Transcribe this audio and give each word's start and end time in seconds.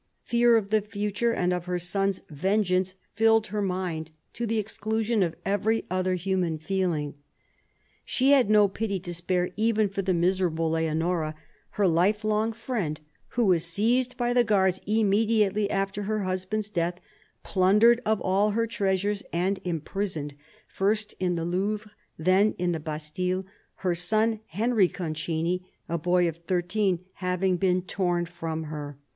Fear 0.23 0.57
of 0.57 0.69
the 0.69 0.81
future 0.81 1.31
and 1.31 1.53
of 1.53 1.65
her 1.65 1.77
son's 1.77 2.21
vengeance 2.31 2.95
filled 3.13 3.45
her 3.53 3.61
mind, 3.61 4.09
to 4.33 4.47
the 4.47 4.57
exclusion 4.57 5.21
of 5.21 5.35
every 5.45 5.85
other 5.91 6.15
human 6.15 6.57
feeling. 6.57 7.13
She 8.03 8.31
had 8.31 8.49
no 8.49 8.67
pity 8.67 8.99
to 8.99 9.13
spare 9.13 9.51
even 9.57 9.87
for 9.87 10.01
the 10.01 10.15
miserable 10.15 10.71
Leonora, 10.71 11.35
her 11.77 11.87
lifelong 11.87 12.51
friend, 12.51 12.99
who 13.37 13.45
was 13.45 13.63
seized 13.63 14.17
by 14.17 14.33
the 14.33 14.43
guards 14.43 14.81
immediately 14.87 15.69
after 15.69 16.01
her 16.01 16.23
husband's 16.23 16.71
death, 16.71 16.99
plundered 17.43 18.01
of 18.03 18.19
all 18.21 18.49
her 18.49 18.65
treasures 18.65 19.21
and 19.31 19.59
imprisoned, 19.63 20.33
first 20.65 21.13
in 21.19 21.35
the 21.35 21.45
Louvre, 21.45 21.91
then 22.17 22.55
in 22.57 22.71
the 22.71 22.79
Bastille, 22.79 23.45
her 23.75 23.93
son 23.93 24.39
Henry 24.47 24.87
Concini, 24.89 25.61
a 25.87 25.99
boy 25.99 26.27
of 26.27 26.37
thirteen, 26.37 27.05
having 27.21 27.55
been 27.55 27.83
torn 27.83 28.25
from 28.25 28.63
her. 28.63 28.97